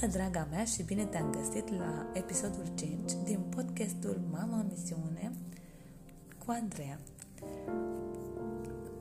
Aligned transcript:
Bună, 0.00 0.12
draga 0.12 0.46
mea, 0.50 0.64
și 0.64 0.82
bine 0.82 1.04
te-am 1.04 1.30
găsit 1.30 1.68
la 1.78 2.06
episodul 2.12 2.66
5 2.74 3.12
din 3.24 3.40
podcastul 3.54 4.20
Mama 4.30 4.56
în 4.56 4.66
Misiune 4.70 5.32
cu 6.44 6.50
Andreea. 6.60 6.98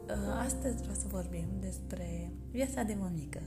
Uh, 0.08 0.44
astăzi 0.46 0.82
vreau 0.82 0.96
să 0.96 1.08
vorbim 1.08 1.48
despre 1.60 2.32
viața 2.52 2.84
de 2.84 2.96
mămică. 3.00 3.42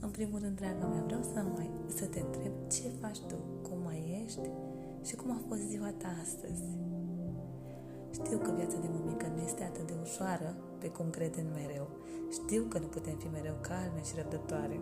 În 0.00 0.10
primul 0.10 0.38
rând, 0.38 0.56
draga 0.56 0.86
mea, 0.86 1.02
vreau 1.06 1.22
să, 1.22 1.44
mai, 1.56 1.70
să 1.94 2.04
te 2.04 2.20
întreb 2.20 2.52
ce 2.70 2.82
faci 3.00 3.20
tu, 3.20 3.36
cum 3.68 3.78
mai 3.84 4.22
ești 4.24 4.48
și 5.06 5.14
cum 5.14 5.30
a 5.30 5.40
fost 5.48 5.60
ziua 5.60 5.92
ta 5.98 6.08
astăzi. 6.22 6.62
Știu 8.10 8.38
că 8.38 8.50
viața 8.56 8.78
de 8.78 8.88
mămică 8.88 9.26
nu 9.34 9.42
este 9.42 9.62
atât 9.62 9.86
de 9.86 9.94
ușoară 10.02 10.56
pe 10.78 10.88
cum 10.88 11.10
credem 11.10 11.46
mereu. 11.46 11.88
Știu 12.32 12.62
că 12.62 12.78
nu 12.78 12.86
putem 12.86 13.16
fi 13.16 13.28
mereu 13.28 13.56
calme 13.60 14.02
și 14.04 14.14
răbdătoare. 14.16 14.80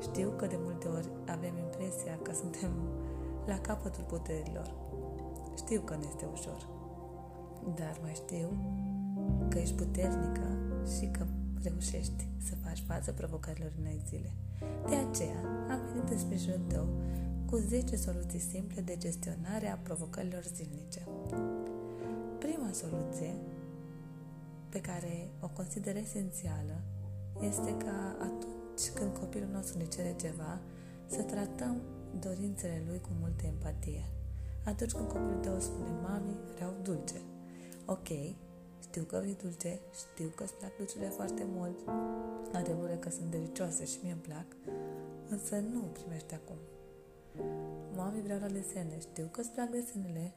Știu 0.00 0.32
că 0.36 0.46
de 0.46 0.58
multe 0.58 0.88
ori 0.88 1.08
avem 1.26 1.56
impresia 1.56 2.18
că 2.22 2.32
suntem 2.32 2.70
la 3.46 3.58
capătul 3.58 4.04
puterilor. 4.04 4.74
Știu 5.56 5.80
că 5.80 5.94
nu 5.94 6.04
este 6.08 6.26
ușor. 6.32 6.68
Dar 7.74 7.98
mai 8.02 8.12
știu 8.14 8.48
că 9.48 9.58
ești 9.58 9.74
puternică 9.74 10.46
și 10.98 11.06
că 11.06 11.26
reușești 11.62 12.28
să 12.38 12.54
faci 12.64 12.82
față 12.86 13.12
provocărilor 13.12 13.72
unei 13.80 14.02
zile. 14.08 14.32
De 14.88 14.94
aceea 14.94 15.40
am 15.70 15.80
venit 15.92 16.10
în 16.10 16.18
sprijinul 16.18 16.60
tău 16.66 16.86
cu 17.46 17.56
10 17.56 17.96
soluții 17.96 18.38
simple 18.38 18.80
de 18.80 18.96
gestionare 18.96 19.68
a 19.68 19.76
provocărilor 19.76 20.42
zilnice. 20.54 21.00
Prima 22.38 22.70
soluție 22.72 23.34
pe 24.68 24.80
care 24.80 25.28
o 25.40 25.48
consider 25.48 25.96
esențială 25.96 26.80
este 27.40 27.76
ca 27.76 28.16
atunci 28.20 28.53
când 28.94 29.16
copilul 29.16 29.48
nostru 29.52 29.78
ne 29.78 29.84
cere 29.84 30.14
ceva, 30.20 30.60
să 31.06 31.22
tratăm 31.22 31.82
dorințele 32.20 32.82
lui 32.88 33.00
cu 33.00 33.08
multă 33.20 33.46
empatie. 33.46 34.04
Atunci 34.64 34.92
când 34.92 35.08
copilul 35.08 35.40
tău 35.40 35.58
spune, 35.58 35.90
mami, 36.02 36.38
vreau 36.54 36.72
dulce. 36.82 37.20
Ok, 37.84 38.08
știu 38.80 39.02
că 39.02 39.18
vrei 39.18 39.36
dulce, 39.42 39.80
știu 40.00 40.28
că 40.36 40.42
îți 40.42 40.54
plac 40.54 40.76
dulcele 40.76 41.08
foarte 41.08 41.46
mult, 41.46 41.78
adevărul 42.52 42.96
că 42.96 43.10
sunt 43.10 43.30
delicioase 43.30 43.84
și 43.84 43.98
mie 44.02 44.12
îmi 44.12 44.20
plac, 44.20 44.46
însă 45.28 45.56
nu 45.56 45.80
primești 45.80 46.34
acum. 46.34 46.56
Mami, 47.96 48.22
vreau 48.22 48.38
la 48.38 48.46
desene, 48.46 48.98
știu 48.98 49.28
că 49.30 49.40
îți 49.40 49.50
plac 49.50 49.68
desenele, 49.70 50.34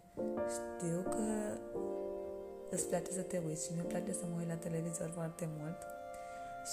știu 0.56 1.02
că 1.10 1.26
îți 2.70 2.88
place 2.88 3.12
să 3.12 3.22
te 3.22 3.42
uiți 3.46 3.66
și 3.66 3.74
mi-e 3.74 3.84
place 3.84 4.14
să 4.14 4.26
mă 4.30 4.36
uit 4.40 4.48
la 4.48 4.56
televizor 4.56 5.10
foarte 5.14 5.50
mult. 5.60 5.78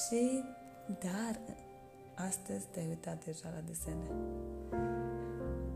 Și, 0.03 0.44
dar, 0.86 1.40
astăzi 2.14 2.66
te-ai 2.70 2.86
uitat 2.86 3.24
deja 3.24 3.48
la 3.54 3.60
desene. 3.66 4.08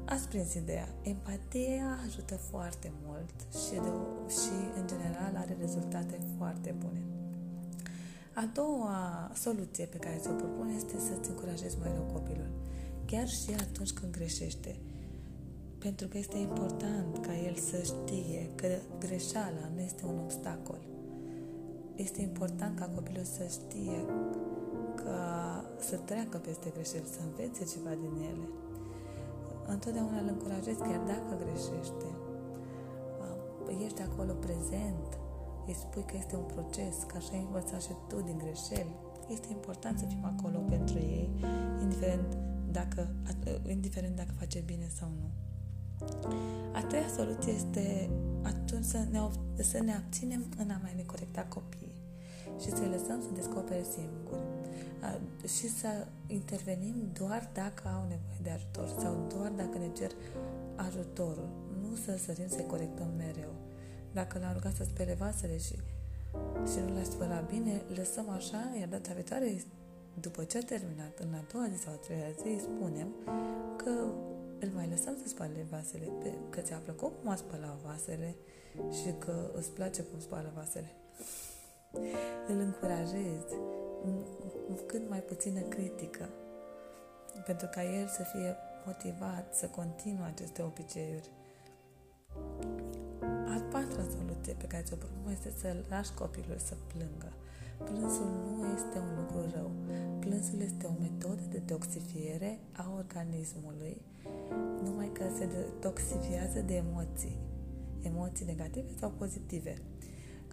Ați 0.04 0.28
prins 0.28 0.54
ideea. 0.54 0.88
Empatia 1.02 1.98
ajută 2.06 2.34
foarte 2.34 2.92
mult 3.06 3.34
și, 3.52 3.70
de, 3.70 3.90
și, 4.40 4.80
în 4.80 4.86
general, 4.86 5.32
are 5.36 5.56
rezultate 5.60 6.18
foarte 6.36 6.74
bune. 6.78 7.02
A 8.34 8.50
doua 8.54 9.30
soluție 9.34 9.84
pe 9.84 9.96
care 9.96 10.16
ți-o 10.16 10.32
propun 10.32 10.68
este 10.76 10.98
să-ți 10.98 11.30
încurajezi 11.30 11.78
mai 11.78 11.92
rău 11.94 12.10
copilul. 12.12 12.50
Chiar 13.04 13.28
și 13.28 13.50
atunci 13.60 13.92
când 13.92 14.12
greșește 14.12 14.76
pentru 15.78 16.08
că 16.08 16.18
este 16.18 16.38
important 16.38 17.18
ca 17.26 17.36
el 17.36 17.54
să 17.54 17.82
știe 17.82 18.50
că 18.54 18.68
greșeala 18.98 19.70
nu 19.74 19.80
este 19.80 20.04
un 20.04 20.18
obstacol. 20.18 20.78
Este 21.96 22.20
important 22.22 22.78
ca 22.78 22.90
copilul 22.94 23.24
să 23.24 23.46
știe 23.50 24.04
că 24.98 25.14
să 25.88 25.96
treacă 25.96 26.36
peste 26.38 26.68
greșeli, 26.76 27.14
să 27.16 27.20
învețe 27.28 27.62
ceva 27.72 27.92
din 28.04 28.14
ele. 28.30 28.46
Întotdeauna 29.74 30.18
îl 30.22 30.28
încurajez, 30.34 30.76
chiar 30.88 31.02
dacă 31.12 31.32
greșește. 31.44 32.08
Ești 33.84 34.02
acolo 34.08 34.32
prezent, 34.32 35.10
îi 35.66 35.74
spui 35.74 36.04
că 36.10 36.14
este 36.18 36.36
un 36.36 36.48
proces, 36.54 36.96
că 37.06 37.14
așa 37.16 37.32
ai 37.32 37.46
învățat 37.46 37.80
și 37.82 37.92
tu 38.08 38.16
din 38.20 38.38
greșeli. 38.44 38.94
Este 39.34 39.48
important 39.50 39.98
să 39.98 40.04
fim 40.04 40.24
acolo 40.32 40.58
pentru 40.58 40.96
ei, 40.98 41.28
indiferent 41.82 42.36
dacă, 42.70 43.00
indiferent 43.76 44.16
dacă 44.16 44.32
face 44.38 44.60
bine 44.66 44.88
sau 44.98 45.08
nu. 45.20 45.28
A 46.72 46.80
treia 46.82 47.08
soluție 47.16 47.52
este 47.52 48.10
atunci 48.42 48.84
să 48.84 48.98
ne, 49.10 49.20
să 49.56 49.78
ne 49.82 49.94
abținem 49.94 50.44
în 50.58 50.70
a 50.70 50.78
mai 50.82 50.92
ne 50.96 51.02
corecta 51.02 51.42
copiii 51.48 52.02
și 52.60 52.70
să-i 52.70 52.88
lăsăm 52.88 53.20
să 53.20 53.28
descopere 53.34 53.82
singuri 53.82 54.57
și 55.46 55.68
să 55.68 56.06
intervenim 56.26 56.94
doar 57.12 57.50
dacă 57.52 57.82
au 57.96 58.02
nevoie 58.02 58.38
de 58.42 58.50
ajutor 58.50 58.88
sau 59.02 59.26
doar 59.36 59.50
dacă 59.50 59.78
ne 59.78 59.88
cer 59.88 60.10
ajutorul. 60.76 61.48
Nu 61.82 61.96
să 61.96 62.16
sărim 62.16 62.48
să-i 62.48 62.66
corectăm 62.66 63.10
mereu. 63.16 63.52
Dacă 64.12 64.38
l-am 64.38 64.52
rugat 64.52 64.74
să 64.74 64.84
spele 64.84 65.14
vasele 65.14 65.58
și, 65.58 65.74
și 66.70 66.78
nu 66.86 66.94
l-a 66.94 67.02
spălat 67.02 67.48
bine, 67.50 67.82
lăsăm 67.94 68.28
așa, 68.28 68.74
iar 68.78 68.88
data 68.88 69.12
viitoare, 69.12 69.62
după 70.20 70.44
ce 70.44 70.58
a 70.58 70.62
terminat, 70.62 71.18
în 71.18 71.34
a 71.34 71.44
doua 71.52 71.68
zi 71.72 71.82
sau 71.82 71.92
a 71.92 71.96
treia 71.96 72.30
zi, 72.40 72.46
îi 72.46 72.60
spunem 72.60 73.08
că 73.76 73.90
îl 74.60 74.70
mai 74.74 74.88
lăsăm 74.90 75.16
să 75.22 75.28
spale 75.28 75.66
vasele, 75.70 76.08
că 76.50 76.60
ți-a 76.60 76.76
plăcut 76.76 77.12
cum 77.20 77.30
a 77.30 77.36
spălat 77.36 77.78
vasele 77.86 78.36
și 78.90 79.14
că 79.18 79.50
îți 79.54 79.70
place 79.70 80.02
cum 80.02 80.20
spală 80.20 80.52
vasele. 80.54 80.92
Îl 82.48 82.58
încurajez 82.58 83.44
cât 84.86 85.08
mai 85.08 85.20
puțină 85.20 85.60
critică 85.60 86.28
pentru 87.46 87.68
ca 87.70 87.82
el 87.82 88.06
să 88.06 88.22
fie 88.22 88.56
motivat 88.86 89.54
să 89.54 89.66
continue 89.66 90.26
aceste 90.26 90.62
obiceiuri. 90.62 91.30
A 93.54 93.62
patra 93.70 94.02
soluție 94.16 94.52
pe 94.52 94.66
care 94.66 94.82
ți-o 94.82 94.96
propun 94.96 95.32
este 95.32 95.52
să 95.60 95.76
lași 95.88 96.14
copilul 96.14 96.58
să 96.58 96.74
plângă. 96.92 97.32
Plânsul 97.84 98.30
nu 98.44 98.66
este 98.76 98.98
un 98.98 99.12
lucru 99.18 99.50
rău. 99.56 99.70
Plânsul 100.18 100.60
este 100.60 100.86
o 100.86 101.00
metodă 101.00 101.42
de 101.48 101.58
detoxifiere 101.58 102.58
a 102.72 102.92
organismului 102.96 104.02
numai 104.84 105.10
că 105.12 105.24
se 105.38 105.46
detoxifiază 105.46 106.60
de 106.60 106.74
emoții, 106.74 107.38
emoții 108.02 108.46
negative 108.46 108.88
sau 108.98 109.10
pozitive. 109.10 109.74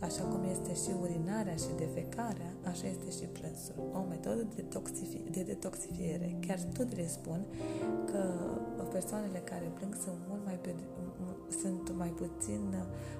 Așa 0.07 0.23
cum 0.31 0.41
este 0.55 0.73
și 0.83 0.91
urinarea 1.01 1.55
și 1.63 1.71
defecarea, 1.83 2.51
așa 2.71 2.87
este 2.93 3.09
și 3.17 3.25
plânsul. 3.37 3.77
O 3.99 4.01
metodă 4.13 4.41
de, 4.51 4.61
detoxifi- 4.61 5.25
de 5.35 5.41
detoxifiere. 5.51 6.27
Chiar 6.45 6.59
studiile 6.59 7.07
spun 7.07 7.39
că 8.11 8.21
persoanele 8.95 9.39
care 9.51 9.67
plâng 9.77 9.95
sunt 10.03 10.19
mult 10.29 10.43
mai 10.45 10.57
pe, 10.63 10.71
sunt 11.61 11.85
mai 12.01 12.11
puțin 12.21 12.63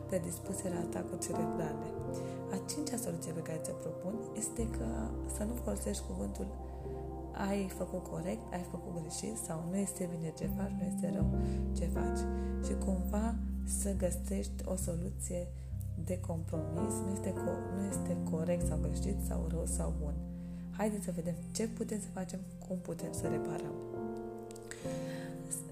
predispuse 0.07 0.65
la 0.75 0.79
atacuri 0.87 1.23
cerebrale. 1.25 1.87
A 2.53 2.57
cincea 2.71 2.97
soluție 2.97 3.31
pe 3.31 3.41
care 3.47 3.59
ți-o 3.63 3.73
propun 3.85 4.13
este 4.41 4.63
că 4.77 4.87
să 5.35 5.43
nu 5.43 5.53
folosești 5.63 6.03
cuvântul 6.09 6.47
ai 7.49 7.61
făcut 7.79 8.03
corect, 8.13 8.53
ai 8.53 8.65
făcut 8.71 8.91
greșit 9.01 9.35
sau 9.47 9.57
nu 9.69 9.77
este 9.77 10.09
bine 10.13 10.33
ce 10.39 10.47
faci, 10.57 10.73
nu 10.79 10.83
este 10.91 11.11
rău 11.15 11.27
ce 11.77 11.85
faci. 11.85 12.21
Și 12.65 12.73
cumva 12.85 13.35
să 13.81 13.89
găsești 14.03 14.59
o 14.65 14.75
soluție 14.75 15.41
de 16.05 16.19
compromis, 16.19 16.93
nu 16.93 17.11
este, 17.13 17.29
co- 17.29 17.77
nu 17.77 17.83
este 17.83 18.17
corect 18.31 18.67
sau 18.67 18.77
greșit 18.81 19.15
sau 19.27 19.47
rău 19.49 19.65
sau 19.65 19.93
bun. 20.01 20.13
Haideți 20.77 21.03
să 21.03 21.11
vedem 21.15 21.35
ce 21.51 21.67
putem 21.67 21.99
să 21.99 22.07
facem, 22.13 22.39
cum 22.67 22.77
putem 22.77 23.11
să 23.11 23.27
reparăm. 23.27 23.75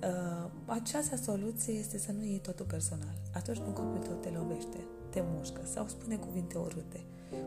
Uh, 0.04 0.50
această 0.66 1.16
soluție 1.16 1.74
este 1.74 1.98
să 1.98 2.12
nu 2.12 2.24
iei 2.24 2.40
totul 2.40 2.66
personal. 2.66 3.16
Atunci 3.34 3.58
când 3.58 3.74
copilul 3.74 4.06
tău 4.06 4.16
te 4.16 4.30
lovește, 4.30 4.78
te 5.10 5.24
mușcă 5.26 5.62
sau 5.74 5.88
spune 5.88 6.16
cuvinte 6.16 6.58
urâte, 6.58 7.00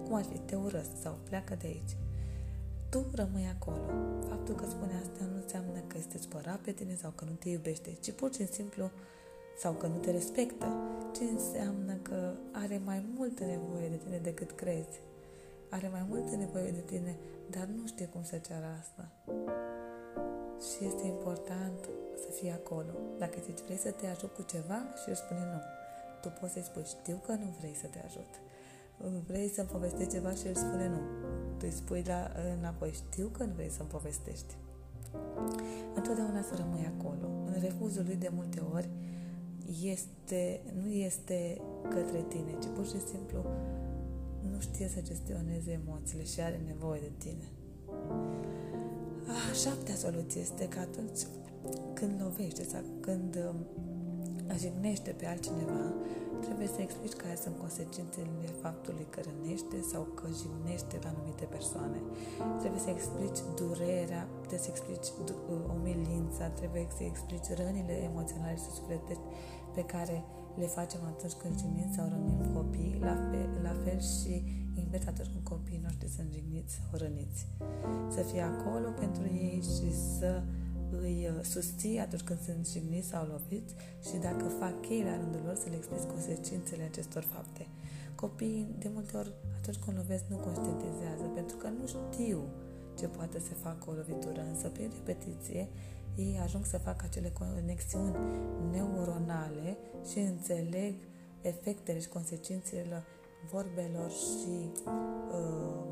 cum 0.04 0.14
ar 0.14 0.24
fi 0.24 0.38
te 0.38 0.54
urăsc 0.54 0.90
sau 1.02 1.18
pleacă 1.28 1.54
de 1.54 1.66
aici, 1.66 1.96
tu 2.88 3.04
rămâi 3.14 3.54
acolo. 3.58 3.86
Faptul 4.28 4.54
că 4.54 4.64
spune 4.68 4.92
asta 5.02 5.24
nu 5.24 5.36
înseamnă 5.42 5.78
că 5.86 5.96
este 5.98 6.18
supărat 6.18 6.58
pe 6.58 6.70
tine 6.70 6.94
sau 6.94 7.10
că 7.14 7.24
nu 7.24 7.30
te 7.30 7.48
iubește, 7.48 7.96
ci 8.00 8.12
pur 8.12 8.34
și 8.34 8.46
simplu 8.46 8.90
sau 9.58 9.72
că 9.72 9.86
nu 9.86 9.96
te 9.96 10.10
respectă, 10.10 10.66
ci 11.16 11.30
înseamnă 11.32 11.94
că 12.02 12.32
are 12.52 12.80
mai 12.84 13.04
multă 13.16 13.44
nevoie 13.44 13.88
de 13.88 13.96
tine 13.96 14.18
decât 14.18 14.50
crezi. 14.50 15.00
Are 15.70 15.88
mai 15.88 16.06
multă 16.08 16.36
nevoie 16.36 16.70
de 16.70 16.80
tine, 16.80 17.16
dar 17.50 17.64
nu 17.64 17.86
știe 17.86 18.06
cum 18.06 18.22
să 18.22 18.36
ceară 18.36 18.66
asta. 18.80 19.04
Și 20.66 20.84
este 20.84 21.06
important 21.06 21.88
să 22.22 22.28
fii 22.30 22.50
acolo. 22.50 22.92
Dacă 23.18 23.38
zici 23.44 23.64
vrei 23.64 23.76
să 23.76 23.90
te 23.90 24.06
ajut 24.06 24.32
cu 24.34 24.42
ceva 24.42 24.78
și 25.02 25.10
îți 25.10 25.18
spune 25.18 25.44
nu, 25.52 25.60
tu 26.20 26.28
poți 26.40 26.52
să-i 26.52 26.62
spui 26.62 26.84
știu 26.84 27.16
că 27.26 27.32
nu 27.32 27.54
vrei 27.58 27.74
să 27.74 27.86
te 27.86 28.00
ajut 28.04 28.32
vrei 29.26 29.48
să-mi 29.48 29.68
povestești 29.68 30.12
ceva 30.12 30.30
și 30.30 30.46
el 30.46 30.54
spune 30.54 30.88
nu. 30.88 31.00
Tu 31.58 31.62
îi 31.62 31.70
spui 31.70 32.02
la, 32.06 32.30
înapoi, 32.58 32.92
știu 32.92 33.28
că 33.28 33.44
nu 33.44 33.52
vrei 33.54 33.70
să-mi 33.70 33.88
povestești. 33.88 34.54
Întotdeauna 35.94 36.42
să 36.42 36.54
rămâi 36.56 36.92
acolo. 36.98 37.26
În 37.46 37.60
refuzul 37.60 38.04
lui 38.04 38.16
de 38.16 38.30
multe 38.34 38.60
ori 38.74 38.88
este, 39.82 40.60
nu 40.82 40.90
este 40.90 41.60
către 41.88 42.24
tine, 42.28 42.56
ci 42.60 42.66
pur 42.74 42.84
și 42.84 43.00
simplu 43.12 43.44
nu 44.50 44.60
știe 44.60 44.88
să 44.88 45.00
gestioneze 45.02 45.80
emoțiile 45.84 46.24
și 46.24 46.40
are 46.40 46.60
nevoie 46.66 47.00
de 47.00 47.12
tine. 47.18 47.50
A 49.26 49.52
șaptea 49.52 49.94
soluție 49.94 50.40
este 50.40 50.68
că 50.68 50.78
atunci 50.78 51.20
când 51.94 52.20
lovește 52.22 52.64
sau 52.64 52.82
când 53.00 53.38
um, 54.50 54.58
jignește 54.62 55.10
pe 55.10 55.26
altcineva, 55.26 55.82
trebuie 56.46 56.66
să 56.74 56.80
explici 56.80 57.20
care 57.22 57.36
sunt 57.44 57.56
consecințele 57.64 58.48
faptului 58.62 59.06
că 59.10 59.20
rănește 59.28 59.78
sau 59.92 60.02
că 60.18 60.26
jignește 60.40 60.96
pe 61.02 61.08
anumite 61.12 61.44
persoane. 61.56 61.98
Trebuie 62.60 62.80
să 62.86 62.90
explici 62.90 63.40
durerea, 63.60 64.22
trebuie 64.38 64.64
să 64.66 64.70
explici 64.74 65.08
umilința, 65.74 66.44
uh, 66.46 66.54
trebuie 66.60 66.86
să 66.98 67.02
explici 67.12 67.48
rănile 67.60 67.96
emoționale 68.10 68.56
și 68.62 68.76
sufletești 68.78 69.26
pe 69.76 69.82
care 69.92 70.16
le 70.60 70.66
facem 70.66 71.00
atunci 71.12 71.32
când 71.32 71.58
jignim 71.58 71.90
sau 71.96 72.04
rănim 72.08 72.40
copii, 72.56 72.98
la 73.00 73.16
fel, 73.30 73.50
la 73.62 73.74
fel 73.84 74.00
și 74.00 74.34
invers 74.74 75.06
atunci 75.06 75.28
când 75.32 75.44
copiii 75.44 75.84
noștri 75.86 76.08
sunt 76.08 76.28
jigniți 76.32 76.74
sau 76.74 76.98
răniți. 77.02 77.46
Să 78.14 78.20
fie 78.20 78.40
acolo 78.40 78.88
pentru 79.02 79.24
ei 79.24 79.60
și 79.74 79.88
să 80.18 80.42
îi 81.02 81.28
uh, 81.30 81.44
susții 81.44 81.98
atunci 81.98 82.22
când 82.22 82.40
sunt 82.40 82.66
jigniți 82.66 83.08
sau 83.08 83.26
loviți 83.26 83.74
și 84.08 84.16
dacă 84.16 84.44
fac 84.44 84.88
ei 84.88 85.02
la 85.02 85.16
rândul 85.16 85.42
lor 85.44 85.56
să 85.56 85.68
le 85.68 85.76
explici 85.76 86.10
consecințele 86.14 86.82
acestor 86.82 87.22
fapte. 87.22 87.66
Copiii, 88.14 88.66
de 88.78 88.90
multe 88.94 89.16
ori, 89.16 89.32
atunci 89.58 89.78
când 89.84 89.96
lovesc, 89.96 90.24
nu 90.28 90.36
conștientizează, 90.36 91.24
pentru 91.34 91.56
că 91.56 91.68
nu 91.68 91.86
știu 91.86 92.40
ce 92.98 93.06
poate 93.06 93.38
să 93.38 93.54
facă 93.54 93.90
o 93.90 93.92
lovitură, 93.92 94.40
însă 94.52 94.68
prin 94.68 94.90
repetiție 94.94 95.68
ei 96.16 96.40
ajung 96.42 96.64
să 96.64 96.78
facă 96.78 97.04
acele 97.08 97.32
conexiuni 97.38 98.16
neuronale 98.70 99.76
și 100.10 100.18
înțeleg 100.18 100.94
efectele 101.40 102.00
și 102.00 102.08
consecințele 102.08 103.02
vorbelor 103.50 104.10
și 104.10 104.70
uh, 104.86 105.84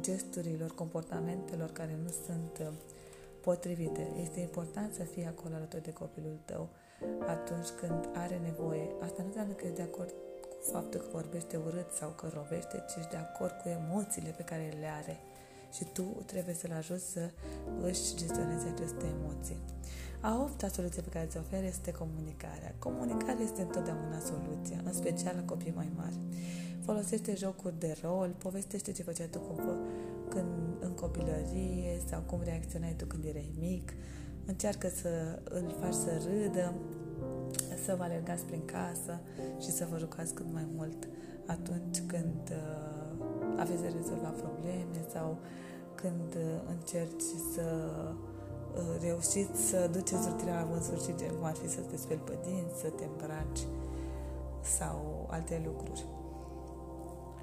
gesturilor, 0.00 0.74
comportamentelor 0.74 1.70
care 1.70 1.98
nu 2.02 2.10
sunt 2.26 2.58
uh, 2.60 2.74
potrivite. 3.44 4.04
Este 4.22 4.40
important 4.40 4.94
să 4.94 5.02
fii 5.02 5.26
acolo 5.26 5.54
alături 5.54 5.82
de 5.82 5.92
copilul 5.92 6.38
tău 6.44 6.68
atunci 7.26 7.68
când 7.80 8.08
are 8.14 8.40
nevoie. 8.48 8.86
Asta 9.00 9.20
nu 9.22 9.26
înseamnă 9.26 9.52
că 9.52 9.64
ești 9.64 9.76
de 9.76 9.82
acord 9.82 10.10
cu 10.40 10.70
faptul 10.72 11.00
că 11.00 11.06
vorbește 11.12 11.56
urât 11.56 11.90
sau 11.90 12.10
că 12.10 12.30
rovește, 12.34 12.84
ci 12.88 12.94
ești 12.98 13.10
de 13.10 13.16
acord 13.16 13.54
cu 13.62 13.68
emoțiile 13.68 14.30
pe 14.36 14.42
care 14.42 14.76
le 14.80 14.90
are. 15.00 15.16
Și 15.76 15.84
tu 15.92 16.02
trebuie 16.26 16.54
să-l 16.54 16.72
ajuți 16.72 17.06
să 17.12 17.30
își 17.88 18.14
gestioneze 18.14 18.66
aceste 18.74 19.04
emoții. 19.16 19.58
A 20.20 20.40
opta 20.46 20.68
soluție 20.68 21.02
pe 21.02 21.08
care 21.08 21.26
ți 21.26 21.38
ofer 21.38 21.64
este 21.64 21.92
comunicarea. 21.92 22.74
Comunicarea 22.78 23.44
este 23.44 23.62
întotdeauna 23.62 24.18
soluția, 24.18 24.78
în 24.84 24.92
special 24.92 25.34
la 25.36 25.44
copii 25.44 25.72
mai 25.80 25.90
mari. 25.96 26.18
Folosește 26.84 27.34
jocuri 27.34 27.78
de 27.78 27.96
rol, 28.02 28.34
povestește 28.38 28.92
ce 28.92 29.02
făceai 29.02 29.28
tu 29.30 29.38
cu 29.38 29.52
când 30.34 30.52
în 30.80 30.92
copilărie 30.92 32.00
sau 32.08 32.20
cum 32.20 32.40
reacționai 32.44 32.94
tu 32.96 33.04
când 33.04 33.24
erai 33.24 33.50
mic, 33.58 33.92
încearcă 34.46 34.88
să 34.88 35.42
îl 35.44 35.74
faci 35.80 35.92
să 35.92 36.10
râdă, 36.26 36.74
să 37.84 37.94
vă 37.96 38.02
alergați 38.02 38.44
prin 38.44 38.64
casă 38.64 39.20
și 39.60 39.70
să 39.70 39.86
vă 39.90 39.98
jucați 39.98 40.34
cât 40.34 40.52
mai 40.52 40.66
mult 40.76 41.08
atunci 41.46 42.00
când 42.06 42.50
uh, 42.50 43.04
aveți 43.58 43.82
de 43.82 43.92
rezolvat 43.96 44.36
probleme 44.36 45.04
sau 45.12 45.38
când 45.94 46.34
uh, 46.36 46.60
încerci 46.68 47.22
să 47.54 47.66
uh, 48.74 49.02
reușiți 49.02 49.60
să 49.68 49.88
duceți 49.92 50.28
rutina 50.28 50.60
la 50.60 50.66
bun 50.70 50.80
sfârșit, 50.80 51.30
cum 51.30 51.44
ar 51.44 51.54
fi 51.54 51.68
să 51.68 51.80
te 51.80 51.96
speli 51.96 52.20
pe 52.20 52.38
dinți, 52.42 52.80
să 52.80 52.88
te 52.88 53.04
îmbraci 53.04 53.66
sau 54.62 55.28
alte 55.30 55.62
lucruri. 55.64 56.04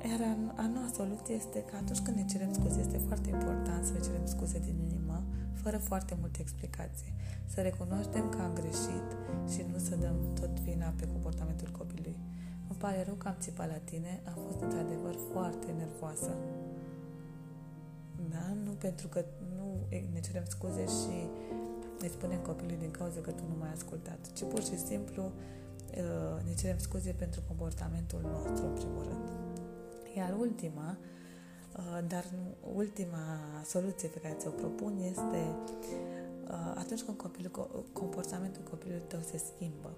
Iar 0.10 0.22
a 0.56 0.68
noua 0.74 0.90
soluție 0.94 1.36
este 1.36 1.64
că 1.64 1.76
atunci 1.76 2.00
când 2.00 2.18
ne 2.18 2.26
cerem 2.26 2.54
scuze, 2.54 2.80
este 2.80 2.98
foarte 2.98 3.30
important 3.30 3.86
să 3.86 3.94
ne 3.94 4.00
cerem 4.00 4.26
scuze 4.26 4.60
din 4.60 4.78
inimă, 4.88 5.24
fără 5.54 5.78
foarte 5.78 6.18
multe 6.20 6.40
explicații. 6.42 7.14
Să 7.54 7.62
recunoaștem 7.62 8.30
că 8.30 8.42
am 8.42 8.54
greșit 8.54 9.08
și 9.52 9.62
nu 9.72 9.78
să 9.78 9.96
dăm 9.96 10.18
tot 10.40 10.60
vina 10.60 10.94
pe 11.00 11.08
comportamentul 11.08 11.70
copilului. 11.78 12.18
Îmi 12.70 12.80
pare 12.80 13.04
rău 13.04 13.14
că 13.14 13.28
am 13.28 13.36
țipat 13.40 13.68
la 13.68 13.80
tine, 13.90 14.22
am 14.26 14.38
fost 14.46 14.62
într-adevăr 14.62 15.16
foarte 15.32 15.68
nervoasă. 15.78 16.32
Da? 18.30 18.46
Nu 18.66 18.72
pentru 18.72 19.08
că 19.08 19.26
nu 19.58 19.68
ne 20.14 20.20
cerem 20.20 20.46
scuze 20.48 20.86
și 20.86 21.16
ne 22.02 22.08
spunem 22.08 22.40
copilului 22.40 22.78
din 22.86 22.92
cauza 22.92 23.20
că 23.20 23.32
tu 23.32 23.44
nu 23.50 23.56
m-ai 23.60 23.74
ascultat, 23.74 24.32
ci 24.34 24.44
pur 24.44 24.64
și 24.64 24.78
simplu 24.78 25.24
uh, 25.24 26.44
ne 26.48 26.54
cerem 26.54 26.78
scuze 26.78 27.12
pentru 27.12 27.42
comportamentul 27.48 28.22
nostru, 28.22 28.66
în 28.66 28.74
primul 28.74 29.04
rând. 29.04 29.51
Iar 30.16 30.36
ultima, 30.40 30.98
uh, 31.78 32.08
dar 32.08 32.26
nu, 32.36 32.72
ultima 32.74 33.40
soluție 33.64 34.08
pe 34.08 34.20
care 34.20 34.36
ți-o 34.40 34.50
propun 34.50 34.98
este 34.98 35.56
uh, 36.48 36.74
atunci 36.76 37.02
când 37.02 37.18
copilul, 37.18 37.86
comportamentul 37.94 38.64
copilului 38.70 39.04
tău 39.08 39.20
se 39.22 39.38
schimbă 39.38 39.98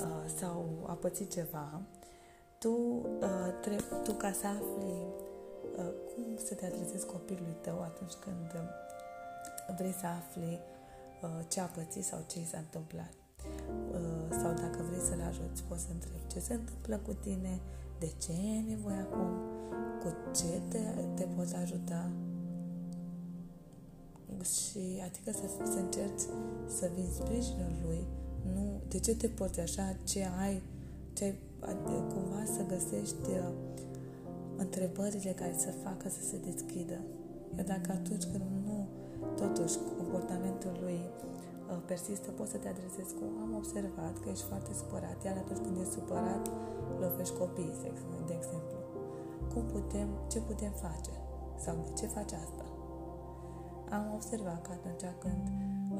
uh, 0.00 0.32
sau 0.38 0.84
a 0.86 0.92
pățit 0.92 1.32
ceva, 1.32 1.80
tu, 2.58 3.06
tu 4.04 4.12
ca 4.12 4.32
să 4.32 4.46
afli 4.46 5.06
cum 6.14 6.36
să 6.36 6.54
te 6.54 6.66
adresezi 6.66 7.06
copilului 7.06 7.56
tău 7.60 7.82
atunci 7.82 8.12
când 8.12 8.64
vrei 9.76 9.92
să 9.92 10.06
afli 10.06 10.60
ce 11.48 11.60
a 11.60 11.64
pățit 11.64 12.04
sau 12.04 12.24
ce 12.26 12.40
i 12.40 12.44
s-a 12.44 12.58
întâmplat. 12.58 13.12
Sau 14.30 14.52
dacă 14.52 14.82
vrei 14.88 15.00
să-l 15.00 15.20
ajuți, 15.28 15.62
poți 15.62 15.82
să 15.82 15.88
întrebi 15.92 16.26
ce 16.32 16.40
se 16.40 16.54
întâmplă 16.54 16.96
cu 16.96 17.12
tine, 17.12 17.60
de 18.00 18.10
ce 18.18 18.32
e 18.32 18.70
nevoie 18.74 18.96
acum, 18.96 19.30
cu 20.02 20.08
ce 20.34 20.60
te, 20.68 20.78
te 21.14 21.24
poți 21.36 21.54
ajuta? 21.54 22.10
Și 24.54 24.82
adică 25.06 25.30
să, 25.38 25.64
să 25.72 25.78
încerci 25.78 26.24
să 26.78 26.90
vin 26.94 27.08
sprijinul 27.18 27.72
lui, 27.86 28.06
nu 28.54 28.80
de 28.88 28.98
ce 28.98 29.16
te 29.16 29.28
porți 29.28 29.60
așa, 29.60 29.96
ce 30.04 30.20
ai, 30.40 30.62
ce 31.12 31.24
ai, 31.24 31.38
adică 31.60 31.90
cumva 32.14 32.42
să 32.44 32.62
găsești 32.74 33.30
uh, 33.30 33.52
întrebările 34.56 35.30
care 35.30 35.54
să 35.56 35.70
facă 35.84 36.08
să 36.08 36.22
se 36.22 36.36
deschidă. 36.50 36.98
Iar 37.56 37.66
dacă 37.66 37.90
atunci 37.92 38.24
când 38.32 38.44
nu, 38.66 38.86
totuși, 39.36 39.76
comportamentul 39.96 40.78
lui 40.82 41.00
uh, 41.24 41.49
persistă, 41.78 42.30
poți 42.30 42.50
să 42.50 42.56
te 42.56 42.68
adresezi 42.68 43.14
cu 43.14 43.24
am 43.42 43.54
observat 43.56 44.18
că 44.18 44.28
ești 44.28 44.44
foarte 44.44 44.72
supărat, 44.74 45.24
iar 45.24 45.36
atunci 45.36 45.62
când 45.64 45.76
ești 45.80 45.92
supărat, 45.92 46.50
lovești 47.00 47.36
copiii, 47.36 47.80
de 48.26 48.34
exemplu. 48.38 48.78
Cum 49.52 49.64
putem, 49.76 50.08
ce 50.28 50.38
putem 50.40 50.72
face? 50.72 51.14
Sau 51.64 51.74
de 51.84 51.92
ce 51.98 52.06
faci 52.06 52.32
asta? 52.32 52.64
Am 53.90 54.04
observat 54.14 54.62
că 54.62 54.70
atunci 54.72 55.06
când 55.18 55.44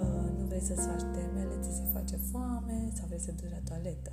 uh, 0.00 0.39
nu 0.39 0.45
vrei 0.45 0.61
să-ți 0.61 0.87
faci 0.89 1.03
temele, 1.17 1.55
ți 1.61 1.77
se 1.77 1.85
face 1.93 2.17
foame 2.17 2.91
sau 2.95 3.07
vrei 3.07 3.21
să 3.21 3.33
duci 3.33 3.50
la 3.50 3.61
toaletă. 3.69 4.12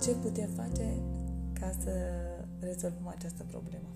Ce 0.00 0.14
putem 0.14 0.48
face 0.48 1.02
ca 1.52 1.70
să 1.82 1.92
rezolvăm 2.58 3.06
această 3.06 3.44
problemă? 3.44 3.88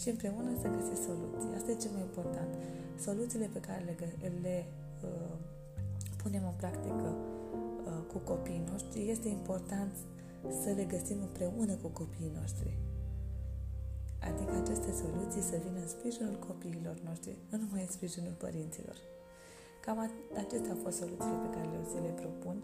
Și 0.00 0.08
împreună 0.08 0.50
să 0.60 0.68
găsim 0.76 0.98
soluții. 1.08 1.56
Asta 1.56 1.70
e 1.70 1.82
cel 1.84 1.90
mai 1.90 2.00
important. 2.10 2.52
Soluțiile 3.06 3.48
pe 3.52 3.60
care 3.60 3.82
le, 3.84 3.94
le 4.42 4.66
uh, 5.04 5.36
punem 6.22 6.42
în 6.44 6.56
practică 6.56 7.08
Uh, 7.88 8.04
cu 8.12 8.18
copiii 8.18 8.68
noștri, 8.70 9.10
este 9.10 9.28
important 9.28 9.92
să 10.62 10.70
le 10.76 10.84
găsim 10.84 11.20
împreună 11.20 11.74
cu 11.82 11.88
copiii 11.88 12.36
noștri. 12.40 12.78
Adică 14.28 14.52
aceste 14.62 14.90
soluții 15.02 15.42
să 15.50 15.56
vină 15.64 15.78
în 15.80 15.88
sprijinul 15.88 16.38
copiilor 16.48 16.96
noștri, 17.08 17.36
nu 17.50 17.58
numai 17.58 17.80
în 17.80 17.92
sprijinul 17.96 18.34
părinților. 18.38 18.96
Cam 19.84 20.10
acestea 20.36 20.72
au 20.72 20.78
fost 20.82 20.96
soluțiile 20.96 21.38
pe 21.44 21.54
care 21.56 21.66
le, 21.66 21.78
ți 21.88 21.94
le 22.06 22.12
propun. 22.22 22.56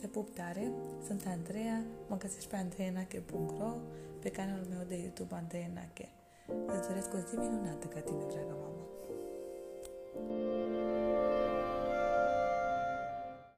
Te 0.00 0.06
pup 0.06 0.34
tare, 0.34 0.72
sunt 1.06 1.24
Andreea, 1.26 1.84
mă 2.08 2.16
găsești 2.16 2.48
pe 2.48 2.56
andreenache.ro, 2.56 3.72
pe 4.20 4.30
canalul 4.30 4.66
meu 4.70 4.84
de 4.88 4.96
YouTube 4.96 5.34
Andreea 5.34 5.70
Nache. 5.74 6.08
Îți 6.66 6.88
doresc 6.88 7.14
o 7.14 7.18
zi 7.28 7.36
minunată 7.36 7.86
ca 7.86 8.00
tine, 8.00 8.24
dragă 8.28 8.56
mamă! 8.60 8.79